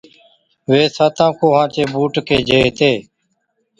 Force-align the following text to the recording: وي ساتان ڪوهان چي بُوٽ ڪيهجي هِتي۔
وي 0.69 0.81
ساتان 0.97 1.29
ڪوهان 1.39 1.67
چي 1.73 1.81
بُوٽ 1.93 2.13
ڪيهجي 2.27 2.57
هِتي۔ 2.65 2.91